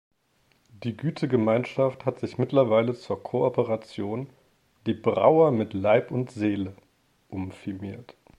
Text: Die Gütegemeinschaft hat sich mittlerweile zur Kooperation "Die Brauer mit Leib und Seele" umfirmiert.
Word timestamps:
Die 0.81 0.97
Gütegemeinschaft 0.97 2.05
hat 2.07 2.19
sich 2.21 2.39
mittlerweile 2.39 2.95
zur 2.95 3.21
Kooperation 3.21 4.31
"Die 4.87 4.95
Brauer 4.95 5.51
mit 5.51 5.75
Leib 5.75 6.09
und 6.09 6.31
Seele" 6.31 6.73
umfirmiert. 7.29 8.15